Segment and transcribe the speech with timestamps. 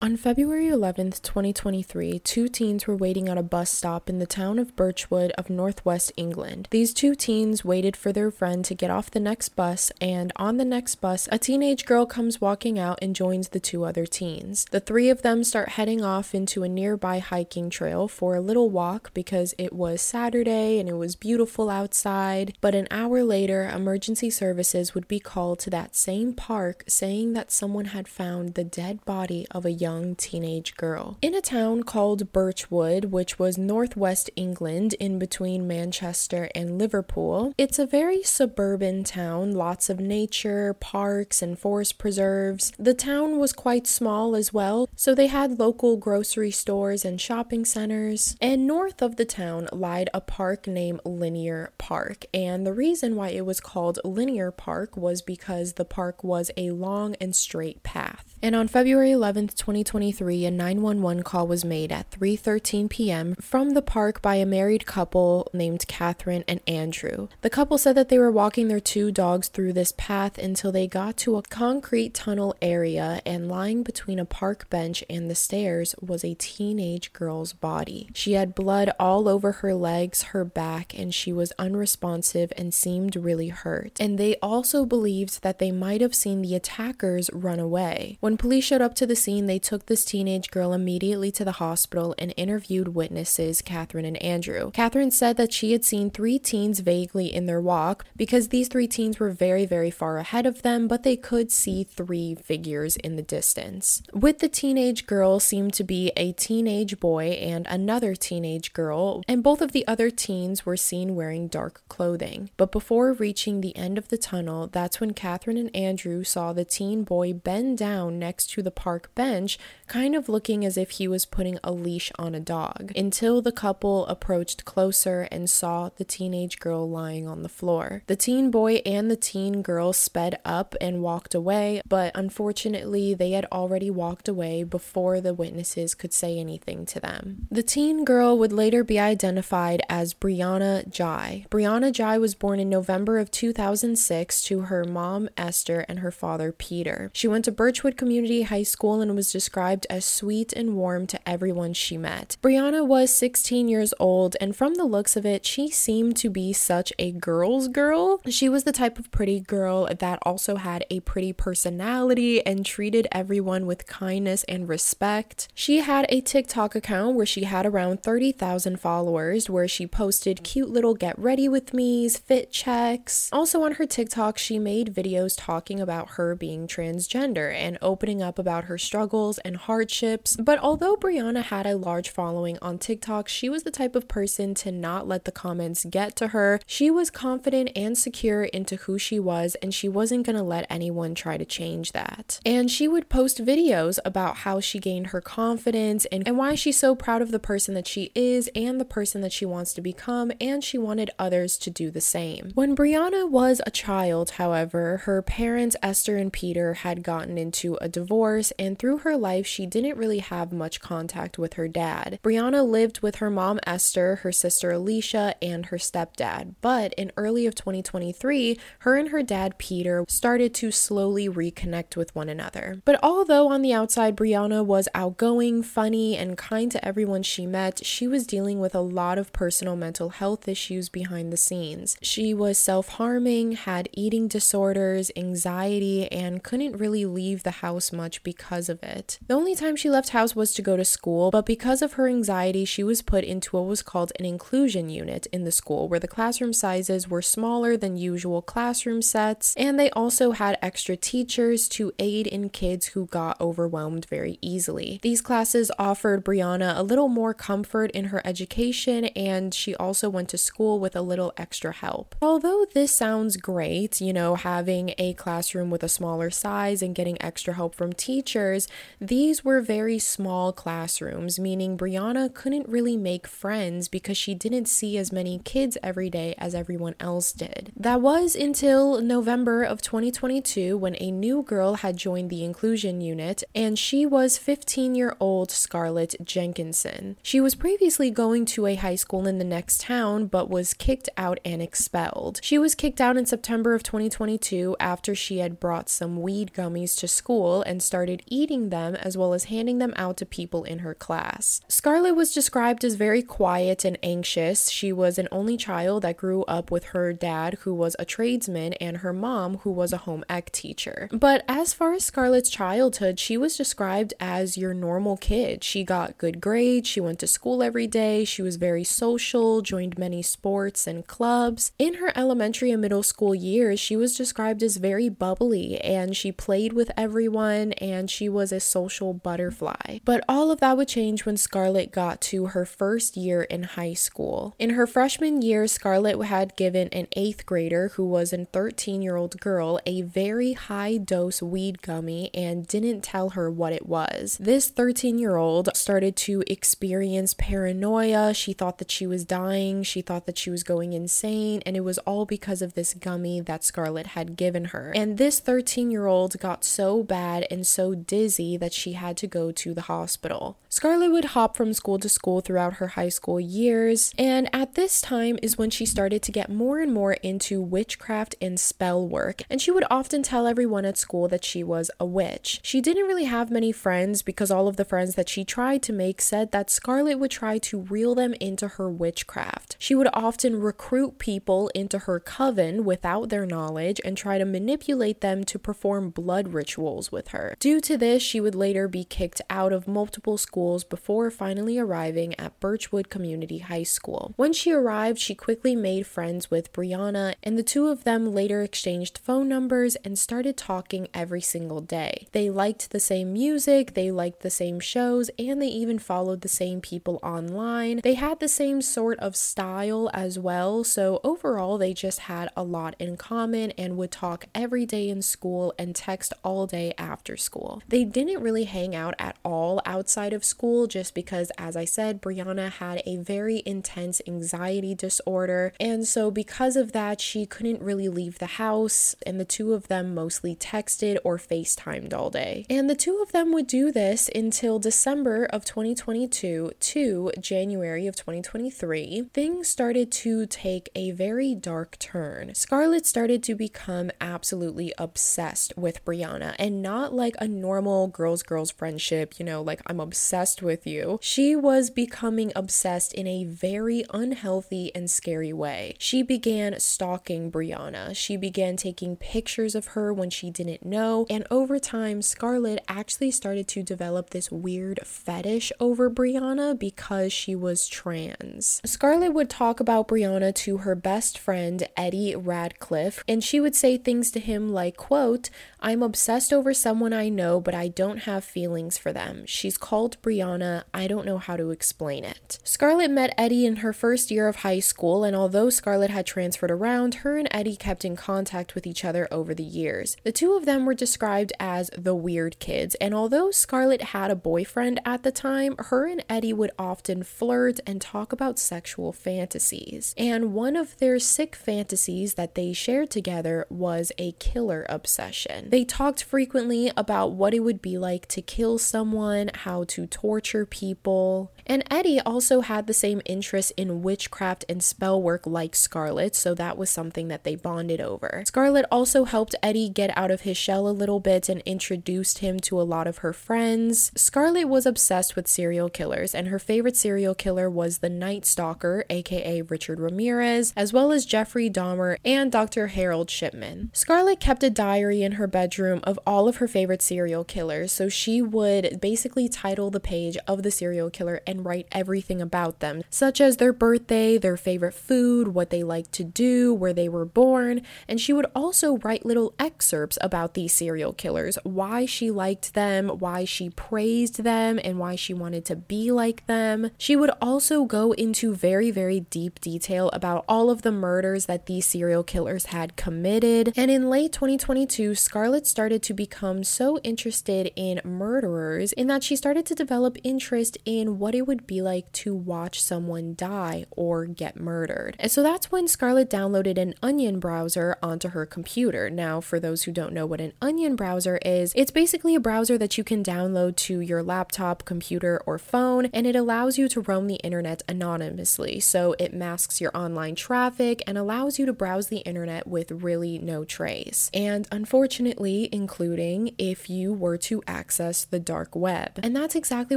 [0.00, 4.60] On February 11, 2023, two teens were waiting at a bus stop in the town
[4.60, 6.68] of Birchwood of northwest England.
[6.70, 10.56] These two teens waited for their friend to get off the next bus, and on
[10.56, 14.66] the next bus, a teenage girl comes walking out and joins the two other teens.
[14.70, 18.70] The three of them start heading off into a nearby hiking trail for a little
[18.70, 22.56] walk because it was Saturday and it was beautiful outside.
[22.60, 27.50] But an hour later, emergency services would be called to that same park saying that
[27.50, 31.16] someone had found the dead body of a young young teenage girl.
[31.22, 37.78] In a town called Birchwood, which was northwest England in between Manchester and Liverpool, it's
[37.78, 42.72] a very suburban town, lots of nature, parks, and forest preserves.
[42.78, 47.64] The town was quite small as well, so they had local grocery stores and shopping
[47.64, 48.36] centers.
[48.42, 53.30] And north of the town lied a park named Linear Park, and the reason why
[53.30, 58.27] it was called Linear Park was because the park was a long and straight path.
[58.40, 63.34] And on February 11th, 2023, a 911 call was made at 3:13 p.m.
[63.40, 67.26] from the park by a married couple named Catherine and Andrew.
[67.42, 70.86] The couple said that they were walking their two dogs through this path until they
[70.86, 75.96] got to a concrete tunnel area and lying between a park bench and the stairs
[76.00, 78.08] was a teenage girl's body.
[78.14, 83.16] She had blood all over her legs, her back, and she was unresponsive and seemed
[83.16, 84.00] really hurt.
[84.00, 88.16] And they also believed that they might have seen the attackers run away.
[88.20, 91.52] When police showed up to the scene, they took this teenage girl immediately to the
[91.52, 94.70] hospital and interviewed witnesses, Catherine and Andrew.
[94.72, 98.86] Catherine said that she had seen three teens vaguely in their walk because these three
[98.86, 103.16] teens were very, very far ahead of them, but they could see three figures in
[103.16, 104.02] the distance.
[104.12, 109.42] With the teenage girl seemed to be a teenage boy and another teenage girl, and
[109.42, 112.50] both of the other teens were seen wearing dark clothing.
[112.56, 116.64] But before reaching the end of the tunnel, that's when Catherine and Andrew saw the
[116.64, 119.58] teen boy bend down next to the park bench,
[119.88, 123.52] kind of looking as if he was putting a leash on a dog, until the
[123.52, 128.02] couple approached closer and saw the teenage girl lying on the floor.
[128.06, 133.32] The teen boy and the teen girl sped up and walked away, but unfortunately, they
[133.32, 137.48] had already walked away before the witnesses could say anything to them.
[137.50, 141.46] The teen girl would later be identified as Brianna Ghey.
[141.50, 146.52] Brianna Ghey was born in November of 2006 to her mom Esther and her father
[146.52, 147.10] Peter.
[147.14, 151.28] She went to Birchwood Community High School and was described as sweet and warm to
[151.28, 152.36] everyone she met.
[152.42, 156.52] Brianna was 16 years old, and from the looks of it, she seemed to be
[156.52, 158.20] such a girl's girl.
[158.28, 163.06] She was the type of pretty girl that also had a pretty personality and treated
[163.12, 165.48] everyone with kindness and respect.
[165.54, 170.70] She had a TikTok account where she had around 30,000 followers, where she posted cute
[170.70, 173.28] little get ready with me's, fit checks.
[173.32, 178.38] Also on her TikTok, she made videos talking about her being transgender and opening up
[178.38, 180.36] about her struggles and hardships.
[180.36, 184.54] But although Brianna had a large following on TikTok, she was the type of person
[184.54, 186.58] to not let the comments get to her.
[186.66, 191.14] She was confident and secure into who she was, and she wasn't to let anyone
[191.14, 192.40] try to change that.
[192.44, 196.78] And she would post videos about how she gained her confidence and, and why she's
[196.78, 199.80] so proud of the person that she is and the person that she wants to
[199.80, 202.52] become, and she wanted others to do the same.
[202.54, 207.88] When Brianna was a child, however, her parents, Esther and Peter, had gotten into a
[207.88, 212.18] divorce, and through her life, she didn't really have much contact with her dad.
[212.22, 216.54] Brianna lived with her mom, Esther, her sister, Alicia, and her stepdad.
[216.60, 222.14] But in early of 2023, her and her dad, Peter, started to slowly reconnect with
[222.14, 222.82] one another.
[222.84, 227.84] But although on the outside, Brianna was outgoing, funny, and kind to everyone she met,
[227.84, 231.96] she was dealing with a lot of personal mental health issues behind the scenes.
[232.02, 238.22] She was self harming, had eating disorders, anxiety, and couldn't really leave the house much
[238.22, 239.18] because of it.
[239.26, 242.08] The only time she left house was to go to school, but because of her
[242.08, 246.00] anxiety, she was put into what was called an inclusion unit in the school, where
[246.00, 251.68] the classroom sizes were smaller than usual classroom sets, and they also had extra teachers
[251.68, 254.98] to aid in kids who got overwhelmed very easily.
[255.02, 260.28] These classes offered Brianna a little more comfort in her education, and she also went
[260.30, 262.14] to school with a little extra help.
[262.20, 267.20] Although this sounds great, you know, having a classroom with a smaller size and getting
[267.22, 268.68] extra help from teachers,
[269.00, 274.96] these were very small classrooms, meaning Brianna couldn't really make friends because she didn't see
[274.96, 277.72] as many kids every day as everyone else did.
[277.76, 283.42] That was until November of 2022 when a new girl had joined the inclusion unit,
[283.54, 287.16] and she was 15 year old Scarlett Jenkinson.
[287.22, 291.08] She was previously going to a high school in the next town but was kicked
[291.16, 292.40] out and expelled.
[292.42, 296.98] She was kicked out in September of 2022 after she had brought some weed gummies
[296.98, 300.78] to school and started eating them as well as handing them out to people in
[300.78, 301.60] her class.
[301.68, 304.70] Scarlett was described as very quiet and anxious.
[304.70, 308.72] She was an only child that grew up with her dad, who was a tradesman,
[308.74, 311.08] and her mom, who was a home ec teacher.
[311.12, 315.64] But as far as Scarlett's childhood, she was described as your normal kid.
[315.64, 319.98] She got good grades, she went to school every day, she was very social, joined
[319.98, 321.72] many sports and clubs.
[321.78, 326.30] In her elementary and middle school years, she was described as very bubbly and she
[326.30, 329.98] played with everyone and she was a social butterfly.
[330.04, 333.94] But all of that would change when Scarlett got to her first year in high
[333.94, 334.54] school.
[334.58, 339.16] In her freshman year, Scarlett had given an eighth grader who was a 13 year
[339.16, 344.36] old girl a very high dose weed gummy and didn't tell her what it was.
[344.40, 348.34] This 13 year old started to experience paranoia.
[348.34, 351.80] She thought that she was dying, she thought that she was going insane, and it
[351.80, 354.92] was all because of this gummy that Scarlett had given her.
[354.94, 359.26] And this 13 year old got so bad and so dizzy that she had to
[359.26, 360.58] go to the hospital.
[360.68, 365.00] Scarlett would hop from school to school throughout her high school years, and at this
[365.00, 369.42] time is when she started to get more and more into witchcraft and spell work,
[369.48, 372.60] and she would often tell everyone at school that she was a witch.
[372.62, 375.92] She didn't really have many friends because all of the friends that she tried to
[375.92, 379.76] make said that Scarlett would try to reel them into her witchcraft.
[379.78, 385.20] She would often recruit people into her coven without their knowledge and try to manipulate
[385.20, 387.54] them to perform blood rituals with her.
[387.60, 392.38] Due to this, she would later be kicked out of multiple schools before finally arriving
[392.38, 394.32] at Birchwood Community High School.
[394.36, 398.62] When she arrived, she quickly made friends with Brianna, and the two of them later
[398.62, 402.26] exchanged phone numbers and started talking every single day.
[402.32, 406.48] They liked the same music, they liked the same shows, and they even followed the
[406.48, 408.00] same people online.
[408.02, 412.62] They had the same sort of style as well, so overall, they just had a
[412.62, 417.36] lot in common and would talk every day in school and text all day after
[417.36, 417.82] school.
[417.88, 422.22] They didn't really hang out at all outside of school just because, as I said,
[422.22, 428.08] Brianna had a very intense anxiety disorder, and so because of that, she couldn't really
[428.08, 432.64] leave the house, and the two of them mostly texted or FaceTimed all day.
[432.70, 438.16] And the two of them would do this until December of 2022 to January of
[438.16, 439.30] 2023.
[439.32, 442.54] Things started to take a very dark turn.
[442.54, 448.67] Scarlett started to become absolutely obsessed with Brianna, and not like a normal girls girls
[448.70, 451.18] friendship, you know, like I'm obsessed with you.
[451.22, 455.96] She was becoming obsessed in a very unhealthy and scary way.
[455.98, 458.14] She began stalking Brianna.
[458.14, 463.30] She began taking pictures of her when she didn't know, and over time, Scarlett actually
[463.30, 468.80] started to develop this weird fetish over Brianna because she was trans.
[468.84, 473.96] Scarlett would talk about Brianna to her best friend Eddie Ratcliffe, and she would say
[473.96, 475.50] things to him like, quote,
[475.80, 478.57] I'm obsessed over someone I know, but I don't have feelings
[478.98, 479.44] for them.
[479.46, 480.82] She's called Brianna.
[480.92, 482.58] I don't know how to explain it.
[482.64, 486.70] Scarlett met Eddie in her first year of high school, and although Scarlett had transferred
[486.70, 490.16] around, her and Eddie kept in contact with each other over the years.
[490.24, 494.36] The two of them were described as the weird kids, and although Scarlett had a
[494.36, 500.14] boyfriend at the time, her and Eddie would often flirt and talk about sexual fantasies.
[500.16, 505.70] And one of their sick fantasies that they shared together was a killer obsession.
[505.70, 510.66] They talked frequently about what it would be like to kill someone, how to torture
[510.66, 511.52] people.
[511.66, 516.54] And Eddie also had the same interest in witchcraft and spell work like Scarlett, so
[516.54, 518.42] that was something that they bonded over.
[518.46, 522.58] Scarlett also helped Eddie get out of his shell a little bit and introduced him
[522.60, 524.10] to a lot of her friends.
[524.16, 529.04] Scarlett was obsessed with serial killers, and her favorite serial killer was the Night Stalker,
[529.10, 532.86] aka Richard Ramirez, as well as Jeffrey Dahmer and Dr.
[532.86, 533.90] Harold Shipman.
[533.92, 538.08] Scarlett kept a diary in her bedroom of all of her favorite serial killers, so
[538.08, 543.02] she would basically title the page of the serial killer and write everything about them,
[543.10, 547.24] such as their birthday, their favorite food, what they like to do, where they were
[547.24, 552.74] born, and she would also write little excerpts about these serial killers, why she liked
[552.74, 556.90] them, why she praised them, and why she wanted to be like them.
[556.98, 561.66] She would also go into very, very deep detail about all of the murders that
[561.66, 563.72] these serial killers had committed.
[563.76, 569.36] And in late 2022, Scarlett started to become so interested in murderers in that she
[569.36, 574.26] started to develop interest in what it would be like to watch someone die or
[574.26, 575.16] get murdered.
[575.18, 579.08] And so that's when Scarlett downloaded an Onion browser onto her computer.
[579.08, 582.76] Now, for those who don't know what an Onion browser is, it's basically a browser
[582.78, 587.02] that you can download to your laptop, computer, or phone, and it allows you to
[587.02, 588.80] roam the internet anonymously.
[588.80, 593.38] So it masks your online traffic and allows you to browse the internet with really
[593.38, 594.30] no trace.
[594.34, 599.18] And unfortunately, including if you were to access the dark web.
[599.22, 599.96] And that's exactly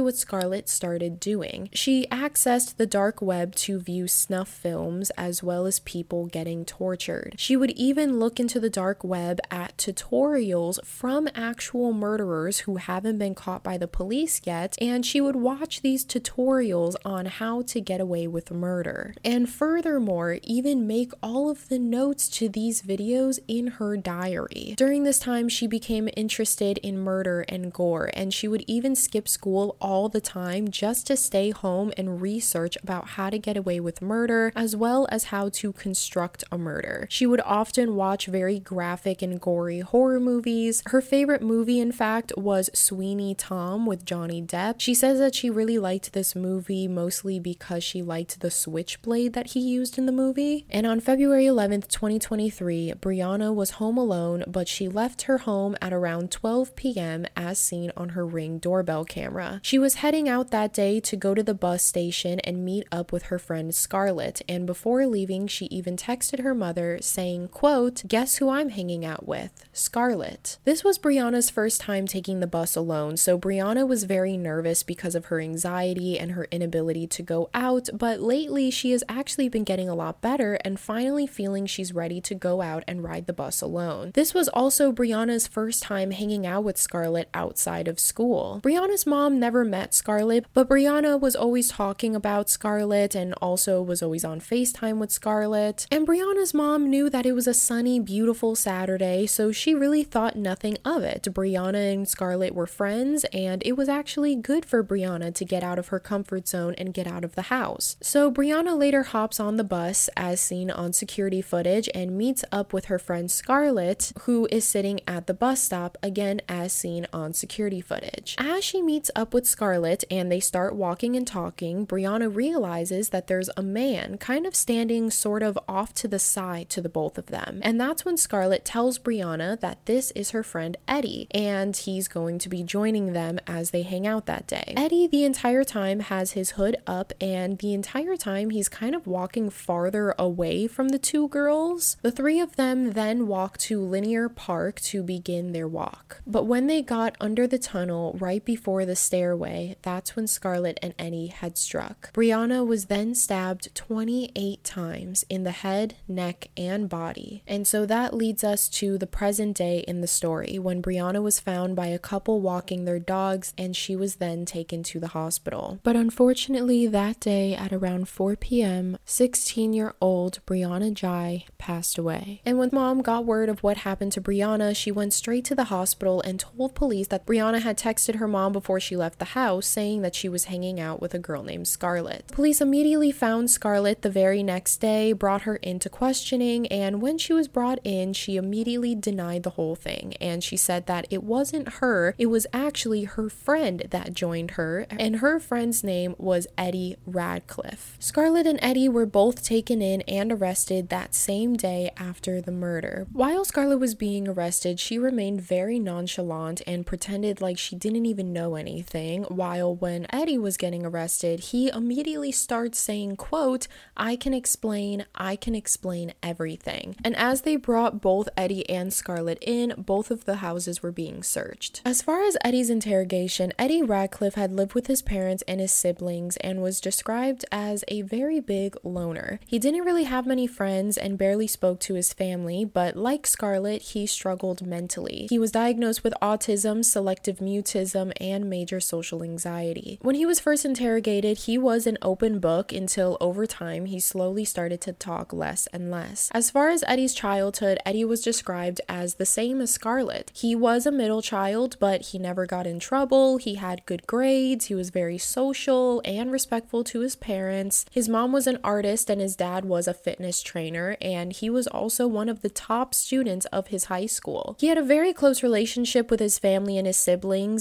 [0.00, 1.68] what Scarlett started doing.
[1.72, 7.34] She accessed the dark web to view snuff films as well as people getting tortured.
[7.38, 13.18] She would even look into the dark web at tutorials from actual murderers who haven't
[13.18, 17.80] been caught by the police yet, and she would watch these tutorials on how to
[17.80, 19.14] get away with murder.
[19.24, 24.74] And furthermore, even make all of the notes to these videos in her diary.
[24.76, 29.28] During this time, she became interested in murder and gore, and she would even skip
[29.28, 33.80] school all the time just to stay home and research about how to get away
[33.80, 37.06] with murder as well as how to construct a murder.
[37.10, 40.82] She would often watch very graphic and gory horror movies.
[40.86, 44.80] Her favorite movie, in fact, was Sweeney Todd with Johnny Depp.
[44.80, 49.52] She says that she really liked this movie mostly because she liked the switchblade that
[49.52, 50.66] he used in the movie.
[50.68, 55.92] And on February 11th, 2023, Brianna was home alone, but she left her home at
[55.92, 57.26] around 12 p.m.
[57.36, 59.60] as seen on her ring doorbell camera.
[59.62, 63.12] She was heading out that day to go to the bus station and meet up
[63.12, 68.36] with her friend Scarlett, and before leaving, she even texted her mother saying, quote, "Guess
[68.36, 69.64] who I'm hanging out with?
[69.72, 74.82] Scarlett." This was Brianna's first time taking the bus alone, so Brianna was very nervous
[74.82, 79.48] because of her anxiety and her inability to go out, but lately she has actually
[79.48, 83.26] been getting a lot better and finally feeling she's ready to go out and ride
[83.26, 84.10] the bus alone.
[84.14, 88.60] This was also Brianna's first time hanging out with Scarlett outside of school.
[88.62, 94.02] Brianna's mom never met Scarlett, but Brianna was always talking about Scarlett and also was
[94.02, 95.86] always on FaceTime with Scarlett.
[95.90, 100.36] And Brianna's mom knew that it was a sunny, beautiful Saturday, so she really thought
[100.36, 101.24] nothing of it.
[101.32, 105.78] Brianna and Scarlett were friends, and it was actually good for Brianna to get out
[105.78, 107.96] of her comfort zone and get out of the house.
[108.00, 112.72] So Brianna later hops on the bus, as seen on security footage, and meets up
[112.72, 117.32] with her friend Scarlett, who is sitting at the bus stop, again as seen on
[117.32, 118.36] security footage.
[118.38, 123.26] As she meets up with Scarlett and they start walking and talking, Brianna realizes that
[123.26, 127.18] there's a man kind of standing sort of off to the side to the both
[127.18, 127.60] of them.
[127.62, 132.38] And that's when Scarlett tells Brianna that this is her friend Eddie and he's going
[132.38, 134.74] to be joining them as they hang out that day.
[134.76, 139.06] Eddie, the entire time, has his hood up and the entire time he's kind of
[139.06, 141.96] walking farther away from the two girls.
[142.02, 146.20] The three of them then walk to Linear Park to begin their walk.
[146.26, 150.94] But when they got under the tunnel right before the stairway, that's when Scarlett and
[150.98, 152.12] Eddie had struck.
[152.12, 157.42] Brianna was then stabbed 28 times in the head, neck, and body.
[157.46, 161.40] And so that leads us to the present day in the story when Brianna was
[161.40, 165.80] found by a couple walking their dogs and she was then taken to the hospital.
[165.82, 172.40] But unfortunately, that day at around 4 p.m., 16 year old Brianna Ghey passed away.
[172.44, 175.64] And when mom got word of what happened to Brianna, she went straight to the
[175.64, 179.66] hospital and told police that Brianna had texted her mom before she left the house
[179.66, 182.28] saying that she was hanging out with a girl named Scarlett.
[182.28, 187.32] Police immediately found Scarlett the very next day, brought her into questioning, and when she
[187.32, 190.14] was brought in, she immediately denied the whole thing.
[190.20, 194.86] And she said that it wasn't her, it was actually her friend that joined her,
[194.90, 197.96] and her friend's name was Eddie Ratcliffe.
[197.98, 203.06] Scarlett and Eddie were both taken in and arrested that same day after the murder.
[203.12, 208.32] While Scarlett was being arrested, she remained very nonchalant and pretended like she didn't even
[208.32, 214.34] know anything, while when Eddie was getting arrested, he immediately starts saying, quote, I can
[214.34, 216.96] explain, I can explain everything.
[217.04, 221.22] And as they brought both Eddie and Scarlett in, both of the houses were being
[221.22, 221.80] searched.
[221.84, 226.36] As far as Eddie's interrogation, Eddie Ratcliffe had lived with his parents and his siblings
[226.38, 229.40] and was described as a very big loner.
[229.46, 233.82] He didn't really have many friends and barely spoke to his family, but like Scarlett,
[233.82, 235.26] he struggled mentally.
[235.30, 239.98] He was diagnosed with autism, selective mutism, and major social anxiety.
[240.02, 244.44] When he was first interrogated, he was an open book until over time he slowly
[244.44, 246.30] started to talk less and less.
[246.32, 250.30] As far as Eddie's childhood, Eddie was described as the same as Scarlett.
[250.34, 253.38] He was a middle child, but he never got in trouble.
[253.38, 257.86] He had good grades, he was very social and respectful to his parents.
[257.90, 261.66] His mom was an artist and his dad was a fitness trainer, and he was
[261.66, 264.56] also one of the top students of his high school.
[264.60, 267.11] He had a very close relationship with his family and his siblings,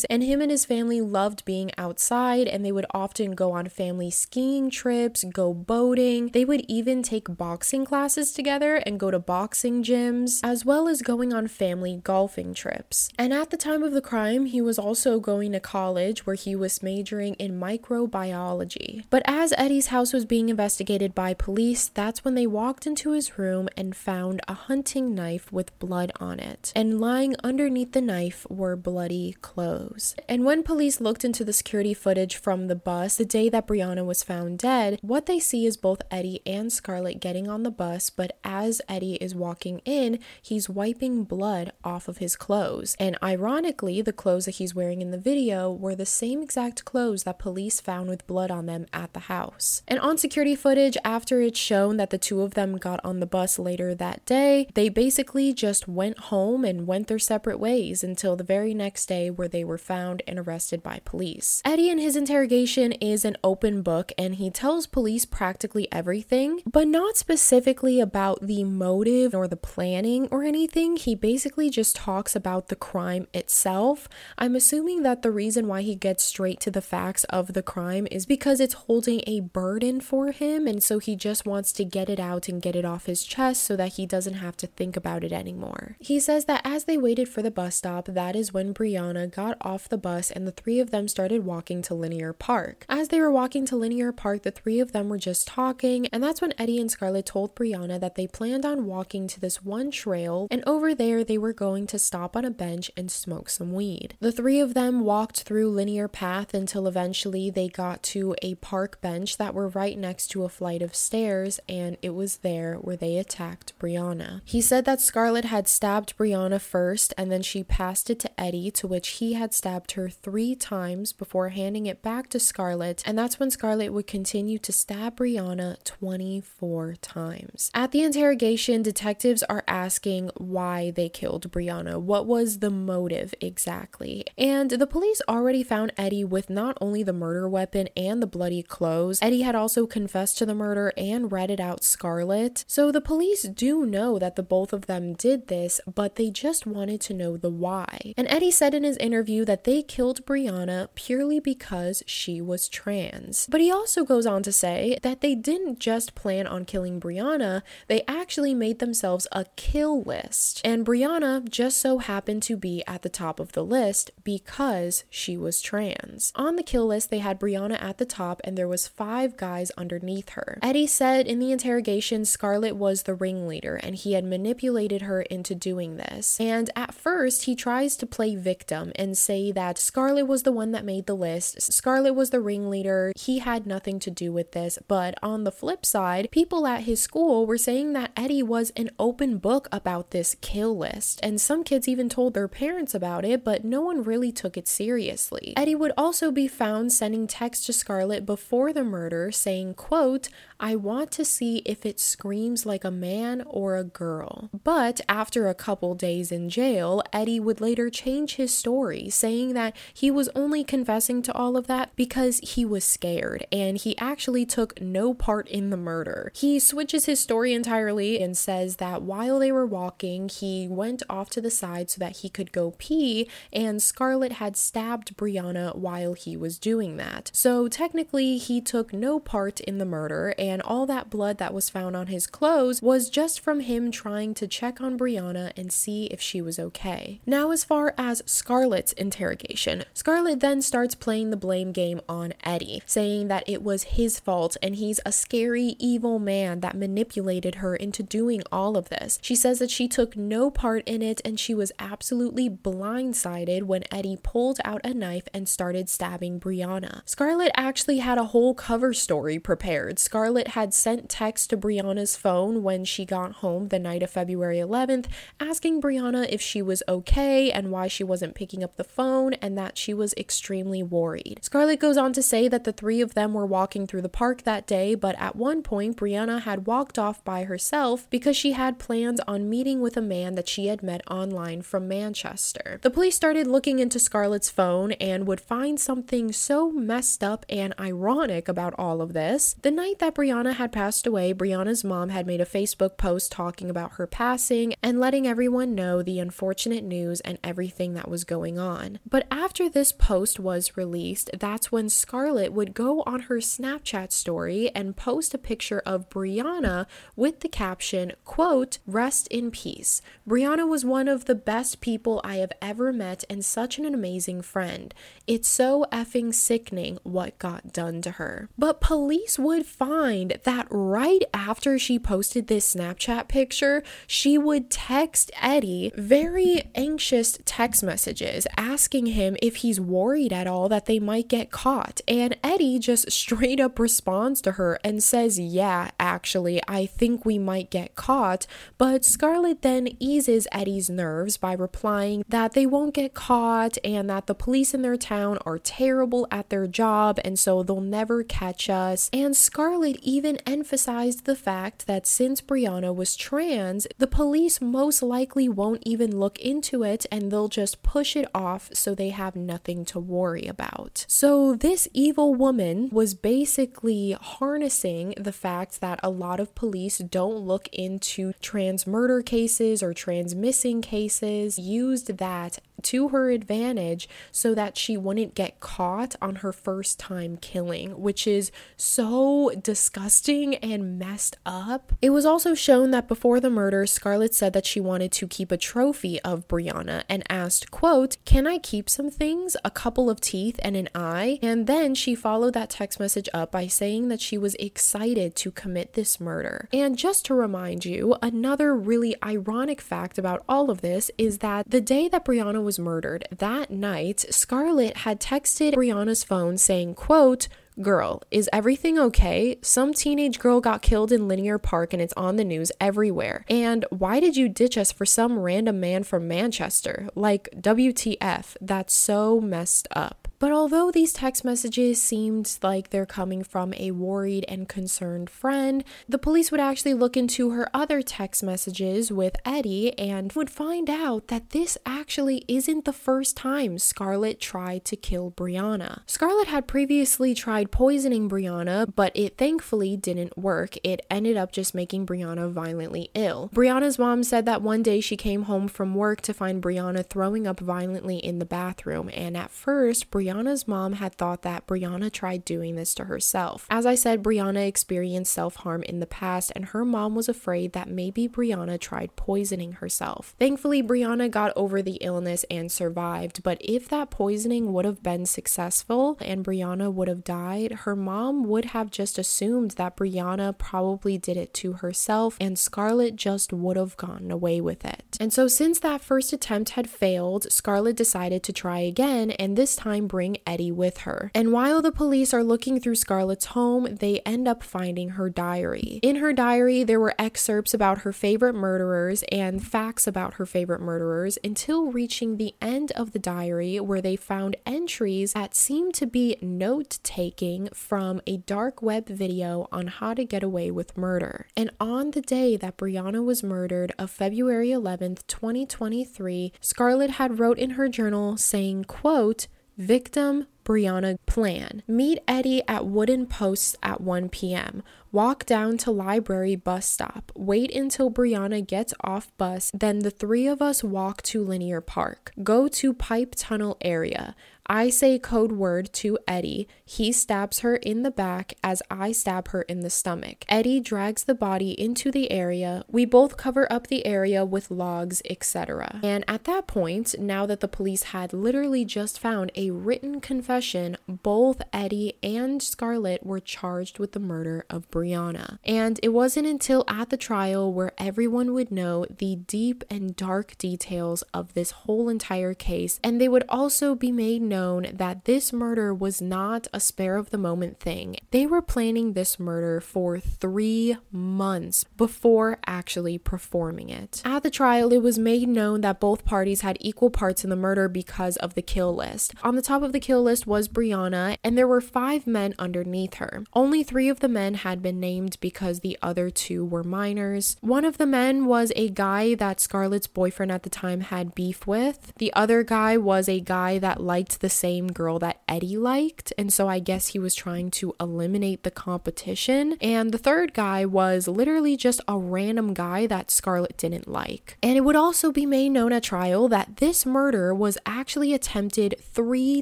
[0.09, 4.09] and him and his family loved being outside and they would often go on family
[4.09, 6.29] skiing trips, go boating.
[6.29, 11.01] They would even take boxing classes together and go to boxing gyms, as well as
[11.01, 13.09] going on family golfing trips.
[13.17, 16.55] And at the time of the crime, he was also going to college where he
[16.55, 19.03] was majoring in microbiology.
[19.09, 23.37] But as Eddie's house was being investigated by police, that's when they walked into his
[23.37, 26.71] room and found a hunting knife with blood on it.
[26.75, 30.15] And lying underneath the knife were bloody clothes.
[30.27, 34.05] And when police looked into the security footage from the bus the day that Brianna
[34.05, 38.09] was found dead, what they see is both Eddie and Scarlett getting on the bus,
[38.09, 42.95] but as Eddie is walking in, he's wiping blood off of his clothes.
[42.99, 47.23] And ironically, the clothes that he's wearing in the video were the same exact clothes
[47.23, 49.81] that police found with blood on them at the house.
[49.87, 53.25] And on security footage, after it's shown that the two of them got on the
[53.25, 58.35] bus later that day, they basically just went home and went their separate ways until
[58.35, 61.61] the very next day where they were found and arrested by police.
[61.65, 66.87] Eddie in his interrogation is an open book and he tells police practically everything, but
[66.87, 70.97] not specifically about the motive or the planning or anything.
[70.97, 74.07] He basically just talks about the crime itself.
[74.37, 78.07] I'm assuming that the reason why he gets straight to the facts of the crime
[78.11, 82.09] is because it's holding a burden for him, and so he just wants to get
[82.09, 84.95] it out and get it off his chest so that he doesn't have to think
[84.95, 85.95] about it anymore.
[85.99, 89.57] He says that as they waited for the bus stop, that is when Brianna got
[89.61, 92.85] off the bus and the three of them started walking to Linear Park.
[92.89, 96.23] As they were walking to Linear Park, the three of them were just talking, and
[96.23, 99.91] that's when Eddie and Scarlett told Brianna that they planned on walking to this one
[99.91, 103.73] trail, and over there they were going to stop on a bench and smoke some
[103.73, 104.15] weed.
[104.19, 109.01] The three of them walked through Linear Path until eventually they got to a park
[109.01, 112.97] bench that were right next to a flight of stairs, and it was there where
[112.97, 114.41] they attacked Brianna.
[114.45, 118.71] He said that Scarlett had stabbed Brianna first, and then she passed it to Eddie,
[118.71, 123.17] to which he had stabbed her three times before handing it back to Scarlett, and
[123.17, 127.71] that's when Scarlett would continue to stab Brianna 24 times.
[127.73, 131.99] At the interrogation, detectives are asking why they killed Brianna.
[131.99, 134.25] What was the motive exactly?
[134.37, 138.63] And the police already found Eddie with not only the murder weapon and the bloody
[138.63, 142.63] clothes, Eddie had also confessed to the murder and ratted out Scarlett.
[142.67, 146.65] So the police do know that the both of them did this, but they just
[146.65, 148.13] wanted to know the why.
[148.17, 153.47] And Eddie said in his interview that they killed Brianna purely because she was trans.
[153.49, 157.61] But he also goes on to say that they didn't just plan on killing Brianna,
[157.87, 160.61] they actually made themselves a kill list.
[160.63, 165.37] And Brianna just so happened to be at the top of the list because she
[165.37, 166.31] was trans.
[166.35, 169.71] On the kill list, they had Brianna at the top and there was five guys
[169.71, 170.59] underneath her.
[170.61, 175.55] Eddie said in the interrogation Scarlett was the ringleader and he had manipulated her into
[175.55, 176.39] doing this.
[176.39, 180.71] And at first, he tries to play victim and say that Scarlett was the one
[180.71, 181.61] that made the list.
[181.73, 183.13] Scarlett was the ringleader.
[183.15, 184.79] He had nothing to do with this.
[184.87, 188.89] But on the flip side, people at his school were saying that Eddie was an
[188.97, 191.19] open book about this kill list.
[191.21, 194.67] And some kids even told their parents about it, but no one really took it
[194.67, 195.53] seriously.
[195.55, 200.75] Eddie would also be found sending texts to Scarlett before the murder saying, quote, I
[200.75, 204.49] want to see if it screams like a man or a girl.
[204.63, 208.70] But after a couple days in jail, Eddie would later change his story,
[209.09, 213.77] saying that he was only confessing to all of that because he was scared and
[213.77, 216.31] he actually took no part in the murder.
[216.35, 221.29] He switches his story entirely and says that while they were walking, he went off
[221.31, 226.13] to the side so that he could go pee, and Scarlett had stabbed Brianna while
[226.13, 227.31] he was doing that.
[227.33, 231.69] So technically, he took no part in the murder and all that blood that was
[231.69, 236.05] found on his clothes was just from him trying to check on Brianna and see
[236.05, 237.19] if she was okay.
[237.25, 238.21] Now, as far as
[238.61, 243.97] Scarlett's interrogation, Scarlett then starts playing the blame game on Eddie, saying that it was
[243.97, 248.89] his fault and he's a scary, evil man that manipulated her into doing all of
[248.89, 249.17] this.
[249.23, 253.83] She says that she took no part in it and she was absolutely blindsided when
[253.91, 257.01] Eddie pulled out a knife and started stabbing Brianna.
[257.05, 259.97] Scarlett actually had a whole cover story prepared.
[259.97, 264.57] Scarlett had sent text to Brianna's phone when she got home the night of February
[264.57, 265.07] 11th,
[265.39, 269.57] asking Brianna if she was okay and why she wasn't picking up the phone, and
[269.57, 271.39] that she was extremely worried.
[271.41, 274.43] Scarlett goes on to say that the three of them were walking through the park
[274.43, 278.79] that day, but at one point, Brianna had walked off by herself because she had
[278.79, 282.79] plans on meeting with a man that she had met online from Manchester.
[282.81, 287.73] The police started looking into Scarlett's phone and would find something so messed up and
[287.79, 289.55] ironic about all of this.
[289.61, 293.31] The night that Brianna Brianna had passed away, Brianna's mom had made a Facebook post
[293.31, 298.23] talking about her passing and letting everyone know the unfortunate news and everything that was
[298.23, 298.99] going on.
[299.07, 304.71] But after this post was released, that's when Scarlett would go on her Snapchat story
[304.73, 310.01] and post a picture of Brianna with the caption, quote, rest in peace.
[310.27, 314.41] Brianna was one of the best people I have ever met and such an amazing
[314.41, 314.93] friend.
[315.27, 318.49] It's so effing sickening what got done to her.
[318.57, 325.31] But police would find that right after she posted this Snapchat picture, she would text
[325.39, 330.99] Eddie very anxious text messages messages asking him if he's worried at all that they
[330.99, 332.01] might get caught.
[332.07, 337.37] And Eddie just straight up responds to her and says, Yeah, actually, I think we
[337.37, 338.47] might get caught.
[338.77, 344.27] But Scarlett then eases Eddie's nerves by replying that they won't get caught and that
[344.27, 348.69] the police in their town are terrible at their job and so they'll never catch
[348.69, 349.09] us.
[349.13, 355.49] And Scarlett even emphasized the fact that since Brianna was trans, the police most likely
[355.49, 359.85] won't even look into it and they'll just push it off so they have nothing
[359.85, 361.05] to worry about.
[361.07, 367.37] So, this evil woman was basically harnessing the fact that a lot of police don't
[367.37, 374.53] look into trans murder cases or trans missing cases, used that to her advantage so
[374.55, 380.97] that she wouldn't get caught on her first time killing, which is so disgusting and
[380.97, 381.93] messed up.
[382.01, 385.51] It was also shown that before the murder, Scarlett said that she wanted to keep
[385.51, 389.55] a trophy of Brianna and asked, quote, "Can I keep some things?
[389.63, 393.51] A couple of teeth and an eye?" And then she followed that text message up
[393.51, 396.67] by saying that she was excited to commit this murder.
[396.73, 401.69] And just to remind you, another really ironic fact about all of this is that
[401.69, 406.95] the day that Brianna was was murdered, that night, Scarlett had texted Brianna's phone saying,
[406.95, 409.57] quote, Girl, is everything okay?
[409.61, 413.45] Some teenage girl got killed in Linear Park and it's on the news everywhere.
[413.49, 417.07] And why did you ditch us for some random man from Manchester?
[417.15, 420.27] Like, WTF, that's so messed up.
[420.41, 425.83] But although these text messages seemed like they're coming from a worried and concerned friend,
[426.09, 430.89] the police would actually look into her other text messages with Eddie and would find
[430.89, 436.01] out that this actually isn't the first time Scarlett tried to kill Brianna.
[436.07, 440.77] Scarlett had previously tried poisoning Brianna, but it thankfully didn't work.
[440.83, 443.49] It ended up just making Brianna violently ill.
[443.53, 447.45] Brianna's mom said that one day she came home from work to find Brianna throwing
[447.45, 452.45] up violently in the bathroom, and at first, Brianna's mom had thought that Brianna tried
[452.45, 453.67] doing this to herself.
[453.69, 457.73] As I said, Brianna experienced self harm in the past, and her mom was afraid
[457.73, 460.35] that maybe Brianna tried poisoning herself.
[460.39, 465.25] Thankfully, Brianna got over the illness and survived, but if that poisoning would have been
[465.25, 471.17] successful and Brianna would have died, her mom would have just assumed that Brianna probably
[471.17, 475.17] did it to herself and Scarlett just would have gotten away with it.
[475.19, 479.75] And so, since that first attempt had failed, Scarlett decided to try again, and this
[479.75, 481.31] time bring Eddie with her.
[481.35, 485.99] And while the police are looking through Scarlett's home, they end up finding her diary.
[486.01, 490.81] In her diary, there were excerpts about her favorite murderers and facts about her favorite
[490.81, 496.05] murderers until reaching the end of the diary where they found entries that seemed to
[496.05, 497.40] be note taking
[497.73, 501.47] from a dark web video on how to get away with murder.
[501.57, 507.57] And on the day that Brianna was murdered of February 11th, 2023, Scarlett had wrote
[507.57, 511.81] in her journal saying, quote, Victim Brianna plan.
[511.87, 514.83] Meet Eddie at Wooden Posts at 1 p.m.
[515.11, 517.31] Walk down to library bus stop.
[517.35, 522.31] Wait until Brianna gets off bus, then the three of us walk to Linear Park.
[522.43, 524.35] Go to Pipe Tunnel area.
[524.71, 526.65] I say code word to Eddie.
[526.85, 530.45] He stabs her in the back as I stab her in the stomach.
[530.47, 532.85] Eddie drags the body into the area.
[532.87, 535.99] We both cover up the area with logs, etc.
[536.01, 540.95] And at that point, now that the police had literally just found a written confession,
[541.05, 545.57] both Eddie and Scarlett were charged with the murder of Brianna.
[545.65, 550.57] And it wasn't until at the trial where everyone would know the deep and dark
[550.57, 554.60] details of this whole entire case, and they would also be made known
[554.93, 558.17] that this murder was not a spare of the moment thing.
[558.31, 564.21] They were planning this murder for three months before actually performing it.
[564.25, 567.55] At the trial, it was made known that both parties had equal parts in the
[567.55, 569.33] murder because of the kill list.
[569.43, 573.15] On the top of the kill list was Brianna, and there were five men underneath
[573.15, 573.43] her.
[573.53, 577.57] Only three of the men had been named because the other two were minors.
[577.61, 581.65] One of the men was a guy that Scarlett's boyfriend at the time had beef
[581.65, 582.13] with.
[582.17, 586.51] The other guy was a guy that liked the same girl that Eddie liked, and
[586.51, 589.77] so I guess he was trying to eliminate the competition.
[589.79, 594.57] And the third guy was literally just a random guy that Scarlett didn't like.
[594.61, 598.95] And it would also be made known at trial that this murder was actually attempted
[599.01, 599.61] three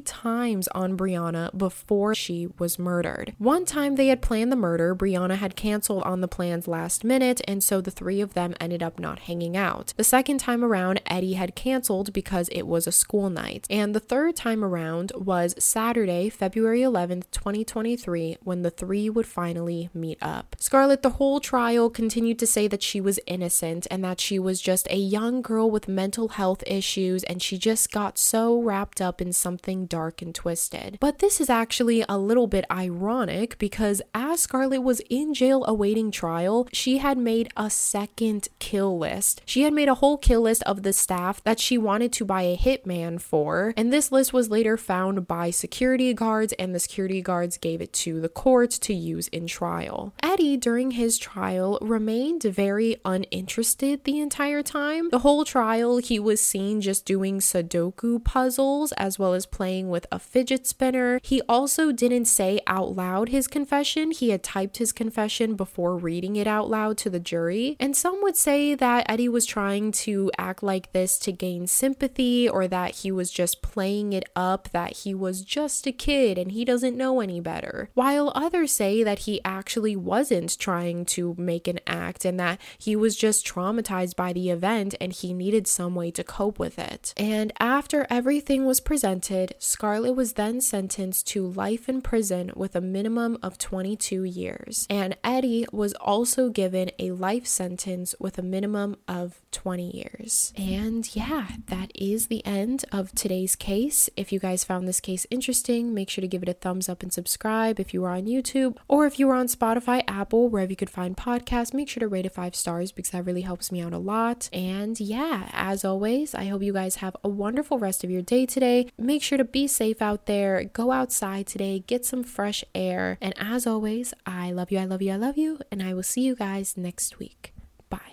[0.00, 3.34] times on Brianna before she was murdered.
[3.38, 7.40] One time they had planned the murder, Brianna had canceled on the plans last minute,
[7.46, 9.92] and so the three of them ended up not hanging out.
[9.96, 13.66] The second time around, Eddie had canceled because it was a school night.
[13.68, 14.69] And the third time around
[15.16, 20.56] was Saturday, February 11th, 2023, when the three would finally meet up.
[20.58, 24.60] Scarlett, the whole trial, continued to say that she was innocent and that she was
[24.60, 29.20] just a young girl with mental health issues and she just got so wrapped up
[29.20, 30.98] in something dark and twisted.
[31.00, 36.10] But this is actually a little bit ironic because as Scarlett was in jail awaiting
[36.10, 39.42] trial, she had made a second kill list.
[39.44, 42.42] She had made a whole kill list of the staff that she wanted to buy
[42.42, 47.22] a hitman for, and this list was later found by security guards, and the security
[47.22, 50.12] guards gave it to the court to use in trial.
[50.22, 55.08] Eddie, during his trial, remained very uninterested the entire time.
[55.10, 60.06] The whole trial, he was seen just doing Sudoku puzzles as well as playing with
[60.12, 61.20] a fidget spinner.
[61.22, 66.36] He also didn't say out loud his confession, he had typed his confession before reading
[66.36, 67.76] it out loud to the jury.
[67.80, 72.48] And some would say that Eddie was trying to act like this to gain sympathy
[72.48, 76.52] or that he was just playing it up, that he was just a kid and
[76.52, 77.90] he doesn't know any better.
[77.94, 82.96] While others say that he actually wasn't trying to make an act and that he
[82.96, 87.14] was just traumatized by the event and he needed some way to cope with it.
[87.16, 92.80] And after everything was presented, Scarlett was then sentenced to life in prison with a
[92.80, 94.86] minimum of 22 years.
[94.90, 100.52] And Eddie was also given a life sentence with a minimum of 20 years.
[100.56, 104.08] And yeah, that is the end of today's case.
[104.16, 107.02] If you guys found this case interesting, make sure to give it a thumbs up
[107.02, 110.70] and subscribe if you are on YouTube or if you are on Spotify, Apple, wherever
[110.70, 113.72] you could find podcasts, make sure to rate it five stars because that really helps
[113.72, 114.48] me out a lot.
[114.52, 118.46] And yeah, as always, I hope you guys have a wonderful rest of your day
[118.46, 118.90] today.
[118.98, 123.18] Make sure to be safe out there, go outside today, get some fresh air.
[123.20, 126.02] And as always, I love you, I love you, I love you, and I will
[126.02, 127.52] see you guys next week.